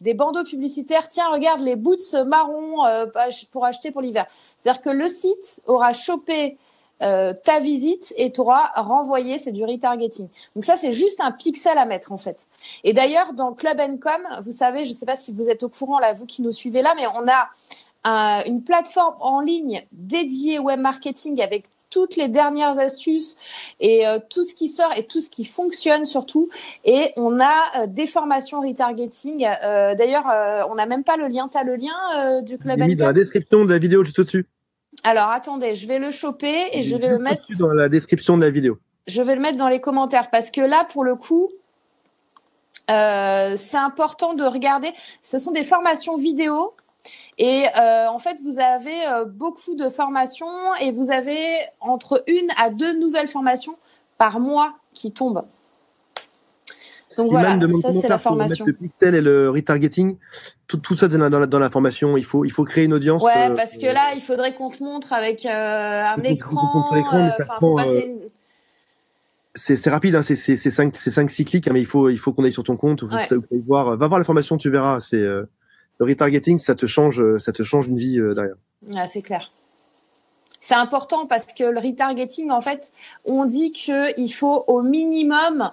[0.00, 1.08] des bandeaux publicitaires.
[1.08, 3.06] Tiens, regarde les boots marrons euh,
[3.50, 4.26] pour acheter pour l'hiver.
[4.56, 6.56] C'est-à-dire que le site aura chopé
[7.02, 9.38] euh, ta visite et t'aura renvoyé.
[9.38, 10.28] C'est du retargeting.
[10.54, 12.38] Donc ça, c'est juste un pixel à mettre en fait.
[12.84, 15.68] Et d'ailleurs, dans Club Com, vous savez, je ne sais pas si vous êtes au
[15.68, 17.48] courant là, vous qui nous suivez là, mais on a
[18.04, 23.36] un, une plateforme en ligne dédiée web marketing avec toutes les dernières astuces
[23.80, 26.48] et euh, tout ce qui sort et tout ce qui fonctionne surtout.
[26.84, 29.44] Et on a euh, des formations retargeting.
[29.44, 30.26] Euh, D'ailleurs,
[30.70, 31.48] on n'a même pas le lien.
[31.50, 34.46] Tu as le lien du Club mis dans la description de la vidéo juste au-dessus.
[35.04, 38.42] Alors attendez, je vais le choper et je vais le mettre dans la description de
[38.42, 38.78] la vidéo.
[39.06, 41.50] Je vais le mettre dans les commentaires parce que là, pour le coup,
[43.56, 44.92] c'est important de regarder.
[45.22, 46.74] Ce sont des formations vidéo
[47.38, 51.38] et euh, en fait, vous avez euh, beaucoup de formations et vous avez
[51.80, 53.76] entre une à deux nouvelles formations
[54.18, 55.44] par mois qui tombent.
[57.16, 58.66] Donc voilà, ça c'est la formation.
[58.66, 60.16] Le pixel et le retargeting,
[60.68, 62.16] tout, tout ça dans la, dans, formation.
[62.16, 63.22] Il faut, il faut créer une audience.
[63.22, 66.84] Ouais, parce que là, il faudrait qu'on te montre avec euh, un écran.
[69.54, 72.52] C'est rapide, hein, c'est 5 6 clics, hein, mais il faut, il faut qu'on aille
[72.52, 73.02] sur ton compte.
[73.02, 73.28] Ouais.
[73.66, 73.96] voir.
[73.96, 75.00] Va voir la formation, tu verras.
[75.00, 75.26] C'est
[76.00, 78.54] le retargeting, ça te change, ça te change une vie euh, derrière.
[78.96, 79.52] Ah, c'est clair.
[80.58, 82.92] C'est important parce que le retargeting, en fait,
[83.24, 85.70] on dit qu'il faut au minimum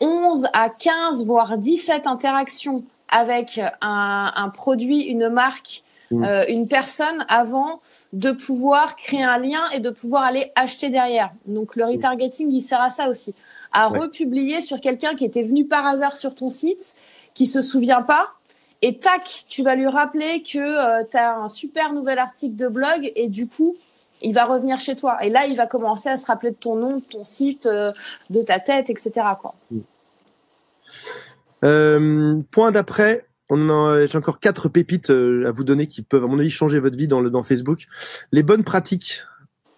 [0.00, 6.24] 11 à 15, voire 17 interactions avec un, un produit, une marque, mmh.
[6.24, 7.80] euh, une personne avant
[8.12, 11.30] de pouvoir créer un lien et de pouvoir aller acheter derrière.
[11.46, 13.34] Donc le retargeting, il sert à ça aussi,
[13.72, 13.98] à ouais.
[13.98, 16.94] republier sur quelqu'un qui était venu par hasard sur ton site,
[17.34, 18.32] qui se souvient pas,
[18.80, 22.68] et tac, tu vas lui rappeler que euh, tu as un super nouvel article de
[22.68, 23.74] blog et du coup,
[24.22, 25.24] il va revenir chez toi.
[25.24, 27.92] Et là, il va commencer à se rappeler de ton nom, de ton site, euh,
[28.30, 29.12] de ta tête, etc.
[29.40, 29.54] Quoi.
[31.64, 36.38] Euh, point d'après, j'ai encore quatre pépites euh, à vous donner qui peuvent, à mon
[36.38, 37.86] avis, changer votre vie dans, le, dans Facebook.
[38.32, 39.22] Les bonnes pratiques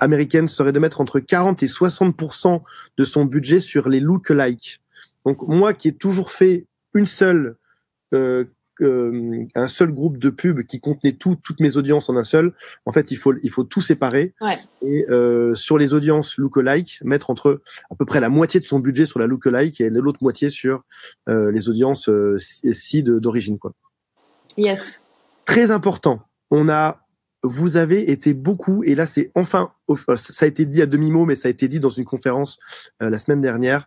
[0.01, 2.63] américaines seraient de mettre entre 40 et 60%
[2.97, 4.81] de son budget sur les lookalikes.
[5.25, 7.57] Donc moi qui ai toujours fait une seule
[8.15, 8.45] euh,
[8.83, 12.53] euh, un seul groupe de pubs qui contenait tout, toutes mes audiences en un seul.
[12.87, 14.35] En fait, il faut, il faut tout séparer.
[14.41, 14.59] Ouais.
[14.83, 18.79] Et euh, sur les audiences lookalike, mettre entre à peu près la moitié de son
[18.79, 20.85] budget sur la lookalike et l'autre moitié sur
[21.29, 23.59] euh, les audiences si d'origine.
[23.59, 23.73] quoi.
[24.57, 25.05] Yes.
[25.45, 26.21] Très important.
[26.51, 27.07] On a,
[27.43, 29.73] vous avez été beaucoup, et là c'est enfin,
[30.17, 32.59] ça a été dit à demi-mot, mais ça a été dit dans une conférence
[33.03, 33.87] euh, la semaine dernière.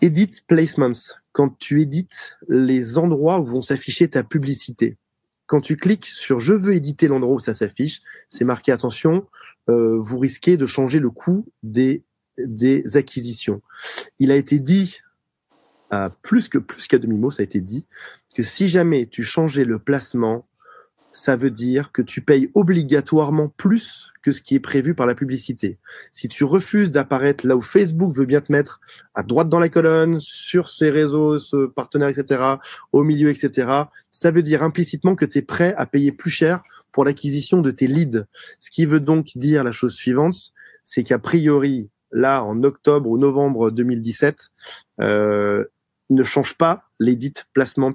[0.00, 4.96] Edit placements quand tu édites les endroits où vont s'afficher ta publicité.
[5.46, 9.26] Quand tu cliques sur je veux éditer l'endroit où ça s'affiche, c'est marqué attention,
[9.68, 12.04] euh, vous risquez de changer le coût des,
[12.38, 13.62] des acquisitions.
[14.18, 15.00] Il a été dit
[15.90, 17.86] à plus que plus qu'à demi-mot, ça a été dit
[18.34, 20.47] que si jamais tu changeais le placement,
[21.12, 25.14] ça veut dire que tu payes obligatoirement plus que ce qui est prévu par la
[25.14, 25.78] publicité.
[26.12, 28.80] Si tu refuses d'apparaître là où Facebook veut bien te mettre,
[29.14, 32.42] à droite dans la colonne, sur ses réseaux, ce partenaire, etc.,
[32.92, 33.70] au milieu, etc.,
[34.10, 37.70] ça veut dire implicitement que tu es prêt à payer plus cher pour l'acquisition de
[37.70, 38.24] tes leads.
[38.60, 40.52] Ce qui veut donc dire la chose suivante,
[40.84, 44.48] c'est qu'a priori, là, en octobre ou novembre 2017,
[45.00, 45.64] euh,
[46.10, 47.94] ne change pas l'édit placement,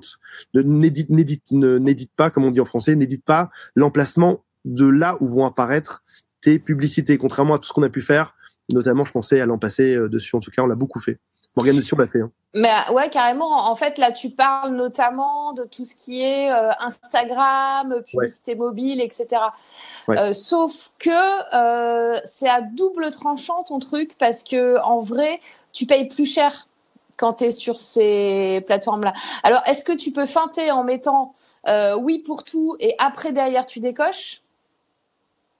[0.53, 6.03] n'édite, pas, comme on dit en français, n'édite pas l'emplacement de là où vont apparaître
[6.41, 8.35] tes publicités, contrairement à tout ce qu'on a pu faire.
[8.71, 10.35] Notamment, je pensais à l'an passé euh, dessus.
[10.35, 11.19] En tout cas, on l'a beaucoup fait.
[11.55, 12.21] Morgane dessus, on l'a fait.
[12.21, 12.31] Hein.
[12.55, 13.69] Mais ouais, carrément.
[13.69, 19.01] En fait, là, tu parles notamment de tout ce qui est euh, Instagram, publicité mobile,
[19.01, 19.27] etc.
[20.09, 21.09] Euh, sauf que
[21.55, 25.39] euh, c'est à double tranchant ton truc parce que en vrai,
[25.71, 26.67] tu payes plus cher
[27.17, 29.13] quand tu es sur ces plateformes-là.
[29.43, 31.35] Alors, est-ce que tu peux feinter en mettant
[31.99, 34.41] oui pour tout et après derrière tu décoches?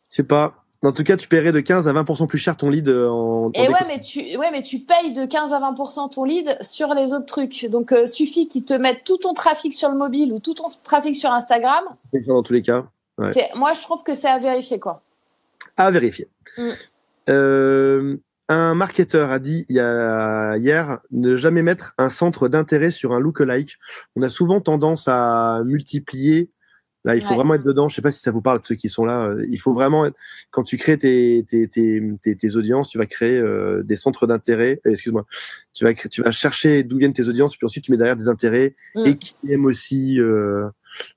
[0.10, 0.63] C'est pas.
[0.84, 3.52] En tout cas, tu paierais de 15 à 20% plus cher ton lead euh, en.
[3.54, 6.94] Et ouais, mais tu, ouais, mais tu payes de 15 à 20% ton lead sur
[6.94, 7.66] les autres trucs.
[7.66, 10.68] Donc, euh, suffit qu'ils te mettent tout ton trafic sur le mobile ou tout ton
[10.84, 11.84] trafic sur Instagram.
[12.28, 12.84] Dans tous les cas.
[13.18, 15.02] Moi, je trouve que c'est à vérifier, quoi.
[15.78, 16.28] À vérifier.
[16.58, 16.70] Mm.
[17.30, 18.18] Euh,
[18.50, 23.14] un marketeur a dit il y a, hier ne jamais mettre un centre d'intérêt sur
[23.14, 23.78] un lookalike.
[24.16, 26.50] On a souvent tendance à multiplier
[27.06, 27.90] Là, il faut vraiment être dedans.
[27.90, 29.34] Je sais pas si ça vous parle de ceux qui sont là.
[29.50, 30.10] Il faut vraiment,
[30.52, 34.80] quand tu crées tes, tes, tes, tes, audiences, tu vas créer euh, des centres d'intérêt.
[34.86, 35.26] Euh, excuse-moi.
[35.74, 38.30] Tu vas, tu vas chercher d'où viennent tes audiences, puis ensuite tu mets derrière des
[38.30, 39.06] intérêts mm.
[39.06, 40.70] et qui aiment aussi euh,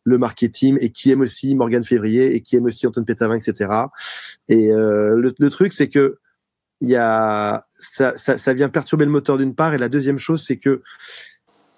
[0.02, 3.70] le marketing et qui aiment aussi Morgan Février et qui aiment aussi Antoine Pétavin, etc.
[4.48, 6.18] Et le, le truc, c'est que
[6.80, 10.18] il y a ça, ça, ça vient perturber le moteur d'une part, et la deuxième
[10.18, 10.82] chose, c'est que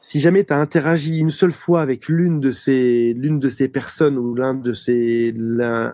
[0.08, 3.68] si jamais tu as interagi une seule fois avec l'une de ces l'une de ces
[3.68, 5.34] personnes ou l'un de ces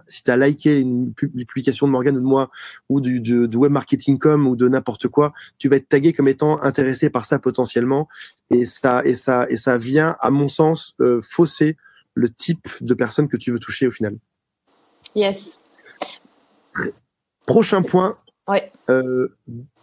[0.07, 2.49] si tu as liké une, publication de Morgan ou de moi
[2.89, 6.29] ou du, du, web marketing com ou de n'importe quoi, tu vas être tagué comme
[6.29, 8.07] étant intéressé par ça potentiellement
[8.51, 11.77] et ça et ça et ça vient à mon sens euh, fausser
[12.15, 14.17] le type de personne que tu veux toucher au final.
[15.17, 15.65] Yes.
[17.47, 18.17] Prochain point.
[18.49, 18.71] Ouais.
[18.91, 19.35] Euh,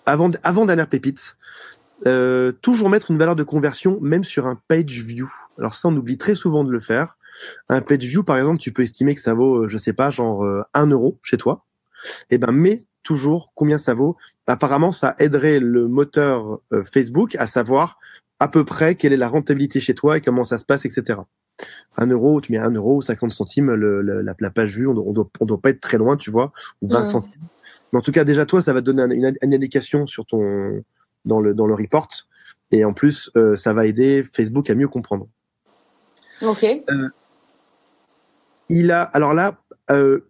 [0.06, 1.36] avant avant dernière pépite.
[2.08, 5.32] Euh, toujours mettre une valeur de conversion même sur un page view.
[5.60, 7.17] Alors ça, on oublie très souvent de le faire.
[7.69, 10.10] Un page view, par exemple, tu peux estimer que ça vaut, euh, je sais pas,
[10.10, 10.43] genre
[10.74, 11.65] 1 euh, euro chez toi.
[12.32, 14.17] Eh ben, mets toujours combien ça vaut.
[14.47, 16.60] Apparemment, ça aiderait le moteur
[16.91, 18.00] Facebook à savoir
[18.39, 21.19] à peu près quelle est la rentabilité chez toi et comment ça se passe, etc.
[21.97, 25.30] 1 euro, tu mets 1 euro, 50 centimes, le, la, page vue, on, on, doit,
[25.39, 27.10] on doit pas être très loin, tu vois, ou 20 mmh.
[27.12, 27.41] centimes.
[27.91, 30.84] Mais en tout cas, déjà, toi, ça va te donner une, une indication sur ton,
[31.25, 32.10] dans le, dans le report.
[32.71, 35.27] Et en plus, euh, ça va aider Facebook à mieux comprendre.
[36.41, 36.63] Ok.
[36.63, 37.10] Euh,
[38.69, 40.21] il a, alors là, euh,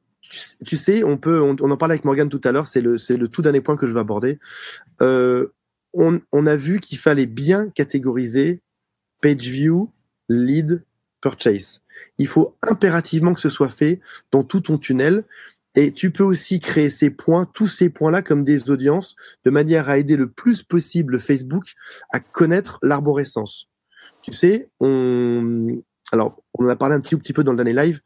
[0.66, 3.28] tu, sais, on peut, on, en parlait avec Morgan tout à l'heure, c'est le, le
[3.28, 4.40] tout dernier point que je vais aborder.
[5.94, 8.62] On, on, a vu qu'il fallait bien catégoriser
[9.22, 9.92] page view,
[10.30, 10.84] lead,
[11.20, 11.82] purchase.
[12.18, 14.00] Il faut impérativement que ce soit fait
[14.32, 15.26] dans tout ton tunnel
[15.76, 19.90] et tu peux aussi créer ces points, tous ces points-là, comme des audiences, de manière
[19.90, 21.74] à aider le plus possible Facebook
[22.12, 23.70] à connaître l'arborescence.
[24.22, 25.82] Tu sais, on,
[26.12, 28.02] alors, on en a parlé un petit, petit peu dans le dernier live.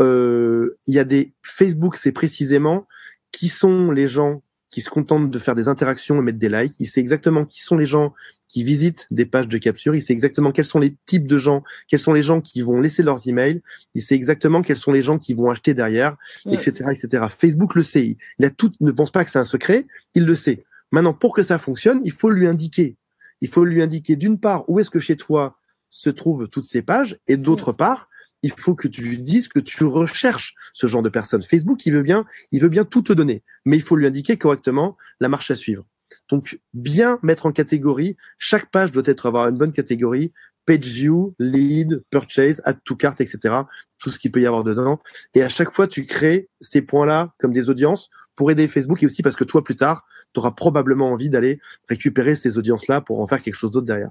[0.00, 2.86] Euh, il y a des Facebook, c'est précisément
[3.32, 6.74] qui sont les gens qui se contentent de faire des interactions et mettre des likes.
[6.78, 8.14] Il sait exactement qui sont les gens
[8.48, 9.94] qui visitent des pages de capture.
[9.94, 12.80] Il sait exactement quels sont les types de gens, quels sont les gens qui vont
[12.80, 13.62] laisser leurs emails.
[13.94, 17.26] Il sait exactement quels sont les gens qui vont acheter derrière, etc., etc.
[17.36, 18.16] Facebook le sait.
[18.38, 19.86] Il a tout, ne pense pas que c'est un secret.
[20.14, 20.64] Il le sait.
[20.90, 22.96] Maintenant, pour que ça fonctionne, il faut lui indiquer.
[23.40, 25.58] Il faut lui indiquer d'une part où est-ce que chez toi
[25.88, 28.08] se trouvent toutes ces pages et d'autre part,
[28.42, 31.42] il faut que tu lui dises que tu recherches ce genre de personnes.
[31.42, 34.36] Facebook, il veut bien, il veut bien tout te donner, mais il faut lui indiquer
[34.36, 35.84] correctement la marche à suivre.
[36.28, 40.32] Donc, bien mettre en catégorie, chaque page doit être avoir une bonne catégorie,
[40.66, 43.62] page view, lead, purchase, add to cart, etc.
[43.98, 45.00] Tout ce qu'il peut y avoir dedans.
[45.34, 49.06] Et à chaque fois, tu crées ces points-là comme des audiences pour aider Facebook et
[49.06, 53.20] aussi parce que toi, plus tard, tu auras probablement envie d'aller récupérer ces audiences-là pour
[53.20, 54.10] en faire quelque chose d'autre derrière.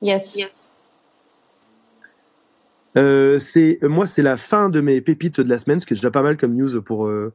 [0.00, 0.36] Yes.
[0.36, 0.74] yes.
[2.96, 5.96] Euh, c'est moi, c'est la fin de mes pépites de la semaine, ce qui est
[5.96, 7.06] déjà pas mal comme news pour.
[7.06, 7.32] Euh...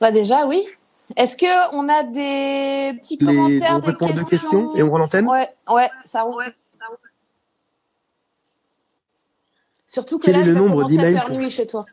[0.00, 0.66] Bah déjà, oui.
[1.14, 4.24] Est-ce que on a des petits commentaires, des questions...
[4.24, 6.36] questions, et on rend l'antenne Ouais, ouais, ça roule.
[6.36, 6.98] Ouais, ça roule.
[9.86, 11.84] Surtout que Quel là, est le nombre d'emails faire nuit chez toi.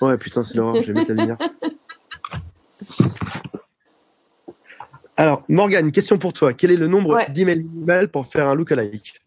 [0.00, 0.82] Ouais, putain, c'est l'horreur.
[0.82, 1.38] je vais mettre la lumière.
[5.16, 6.52] Alors, Morgane, question pour toi.
[6.52, 9.20] Quel est le nombre d'emails pour faire un lookalike?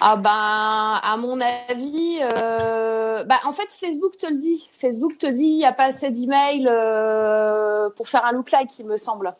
[0.00, 4.68] Ah ben, à mon avis, euh, bah, en fait, Facebook te le dit.
[4.72, 8.70] Facebook te dit, il n'y a pas assez d'emails euh, pour faire un look like,
[8.78, 9.34] il me semble.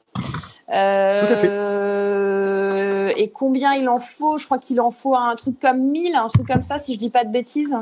[0.68, 3.22] Euh, Tout à fait.
[3.22, 4.36] Et combien il en faut?
[4.36, 6.98] Je crois qu'il en faut un truc comme 1000, un truc comme ça, si je
[6.98, 7.74] dis pas de bêtises.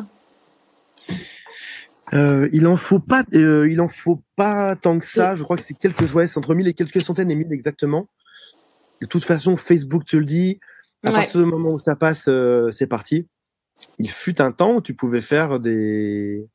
[2.12, 5.34] il en faut pas, il en faut pas tant que ça.
[5.34, 8.06] Je crois que c'est quelques, ouais, c'est entre 1000 et quelques centaines et 1000 exactement.
[9.00, 10.60] De toute façon, Facebook te le dit.
[11.04, 13.26] À partir du moment où ça passe, euh, c'est parti.
[13.98, 16.46] Il fut un temps où tu pouvais faire des,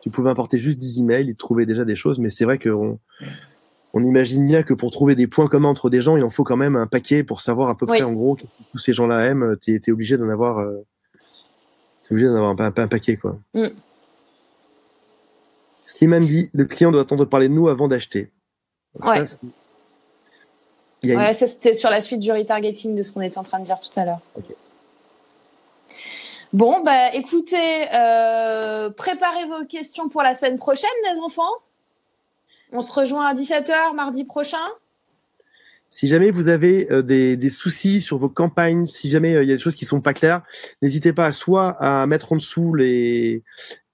[0.00, 2.98] tu pouvais importer juste 10 emails, ils trouvaient déjà des choses, mais c'est vrai qu'on
[3.94, 6.44] on imagine bien que pour trouver des points communs entre des gens, il en faut
[6.44, 9.26] quand même un paquet pour savoir à peu près en gros que tous ces gens-là
[9.26, 9.56] aiment.
[9.60, 10.84] Tu es, obligé d'en avoir, euh,
[12.10, 13.38] obligé d'en avoir un, un, paquet quoi.
[13.54, 13.66] Mm.
[15.84, 18.32] Slimane dit le client doit attendre de parler de nous avant d'acheter.
[19.00, 19.24] Ouais.
[19.24, 19.38] Ça,
[21.32, 23.98] c'était sur la suite du retargeting de ce qu'on était en train de dire tout
[23.98, 24.20] à l'heure.
[26.52, 31.50] Bon, bah écoutez, euh, préparez vos questions pour la semaine prochaine, les enfants.
[32.72, 34.68] On se rejoint à 17h mardi prochain.
[35.88, 39.48] Si jamais vous avez euh, des, des, soucis sur vos campagnes, si jamais euh, il
[39.48, 40.42] y a des choses qui sont pas claires,
[40.82, 43.42] n'hésitez pas soit à mettre en dessous les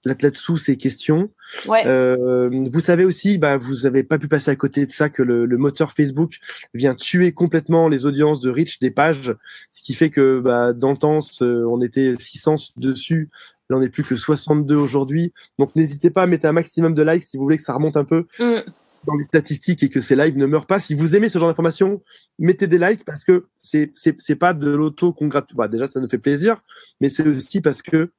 [0.05, 1.29] là-dessous ces questions.
[1.67, 1.85] Ouais.
[1.85, 5.23] Euh, vous savez aussi, bah, vous avez pas pu passer à côté de ça que
[5.23, 6.37] le, le, moteur Facebook
[6.73, 9.35] vient tuer complètement les audiences de reach des pages,
[9.73, 13.29] ce qui fait que bah, dans le temps, on était 600 dessus,
[13.69, 15.31] Là, on n'est plus que 62 aujourd'hui.
[15.59, 17.97] Donc, n'hésitez pas à mettre un maximum de likes si vous voulez que ça remonte
[17.97, 18.61] un peu mm.
[19.05, 20.79] dans les statistiques et que ces lives ne meurent pas.
[20.79, 22.01] Si vous aimez ce genre d'informations,
[22.39, 25.55] mettez des likes parce que c'est c'est pas de l'auto-congratulation.
[25.55, 26.61] Bah, déjà, ça nous fait plaisir,
[26.99, 28.11] mais c'est aussi parce que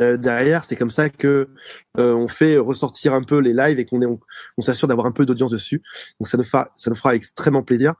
[0.00, 1.48] euh, derrière, c'est comme ça que
[1.98, 5.12] euh, on fait ressortir un peu les lives et qu'on est, on, s'assure d'avoir un
[5.12, 5.82] peu d'audience dessus.
[6.20, 7.94] Donc ça nous fera, ça nous fera extrêmement plaisir.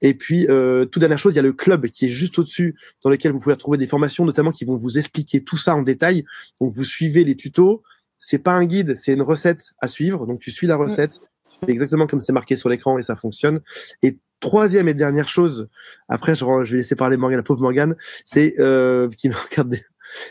[0.00, 2.76] Et puis, euh, toute dernière chose, il y a le club qui est juste au-dessus,
[3.02, 5.82] dans lequel vous pouvez trouver des formations, notamment qui vont vous expliquer tout ça en
[5.82, 6.24] détail.
[6.60, 7.82] Donc vous suivez les tutos.
[8.16, 10.26] C'est pas un guide, c'est une recette à suivre.
[10.26, 11.20] Donc tu suis la recette,
[11.66, 13.60] exactement comme c'est marqué sur l'écran et ça fonctionne.
[14.02, 15.68] Et troisième et dernière chose,
[16.08, 19.74] après je, je vais laisser parler Morgane, la pauvre Morgane, c'est euh, qui me regarde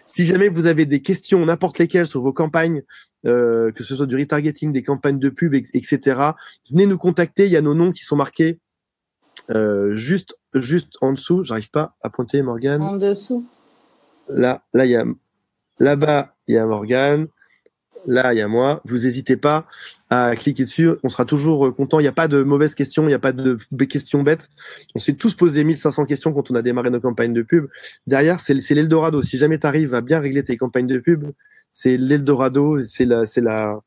[0.03, 2.83] si jamais vous avez des questions, n'importe lesquelles, sur vos campagnes,
[3.25, 5.99] euh, que ce soit du retargeting, des campagnes de pub, etc.,
[6.71, 7.45] venez nous contacter.
[7.45, 8.59] Il y a nos noms qui sont marqués
[9.51, 11.43] euh, juste, juste en dessous.
[11.43, 12.81] J'arrive pas à pointer Morgane.
[12.81, 13.45] En dessous.
[14.29, 15.05] Là, là, il y a,
[15.79, 17.27] là-bas, il y a Morgane.
[18.07, 18.81] Là, il y a moi.
[18.85, 19.65] Vous n'hésitez pas
[20.09, 20.89] à cliquer dessus.
[21.03, 21.99] On sera toujours euh, content.
[21.99, 23.03] Il n'y a pas de mauvaises questions.
[23.03, 24.49] Il n'y a pas de questions bêtes.
[24.95, 27.67] On s'est tous posé 1500 questions quand on a démarré nos campagnes de pub.
[28.07, 29.21] Derrière, c'est l'Eldorado.
[29.21, 31.25] Si jamais tu arrives à bien régler tes campagnes de pub,
[31.71, 32.81] c'est l'Eldorado.
[32.81, 33.79] C'est la, c'est la,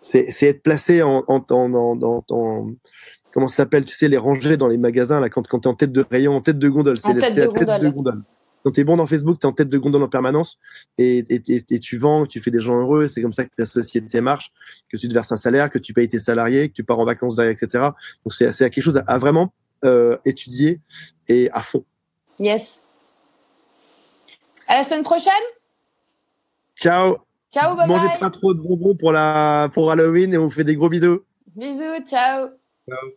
[0.00, 2.74] c'est, être placé en, en, en, en
[3.32, 5.70] comment ça s'appelle, tu sais, les rangées dans les magasins, là, quand, quand tu es
[5.70, 6.96] en tête de rayon, en tête de gondole.
[6.96, 8.22] C'est la, tête de gondole
[8.64, 10.58] quand tu es bon dans Facebook, tu es en tête de gondole en permanence
[10.96, 13.06] et, et, tu vends, tu fais des gens heureux.
[13.06, 14.52] C'est comme ça que ta société marche,
[14.90, 17.04] que tu te verses un salaire, que tu payes tes salariés, que tu pars en
[17.04, 17.90] vacances derrière, etc.
[18.24, 19.52] Donc c'est quelque chose à, vraiment
[19.84, 20.80] euh, étudier
[21.28, 21.84] et à fond.
[22.40, 22.86] Yes.
[24.66, 25.32] À la semaine prochaine.
[26.74, 27.18] Ciao.
[27.52, 30.64] Ciao, bye Mangez pas trop de bonbons pour, la, pour Halloween et on vous fait
[30.64, 31.20] des gros bisous.
[31.54, 32.48] Bisous, ciao.
[32.88, 33.10] Ciao.